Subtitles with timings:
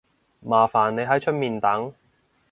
[0.39, 1.93] 麻煩你喺出面等